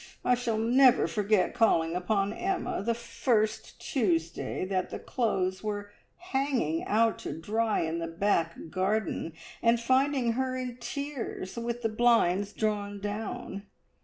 I 0.25 0.33
shall 0.33 0.57
never 0.57 1.07
forget 1.07 1.53
calling 1.53 1.95
upon 1.95 2.33
Emma 2.33 2.81
the 2.81 2.95
first 2.95 3.79
Tuesday 3.79 4.65
that 4.65 4.89
the 4.89 4.97
clothes 4.97 5.63
were 5.63 5.91
hanging 6.17 6.83
out 6.85 7.19
to 7.19 7.39
dry 7.39 7.81
in 7.81 7.99
the 7.99 8.07
back 8.07 8.57
garden, 8.71 9.33
and 9.61 9.79
finding 9.79 10.31
her 10.31 10.57
in 10.57 10.77
tears, 10.77 11.55
with 11.55 11.83
the 11.83 11.89
blinds 11.89 12.51
drawn 12.51 12.99
down. 12.99 13.67